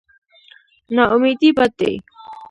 نااميدي 0.95 1.49
بد 1.57 1.71
دی. 1.79 1.93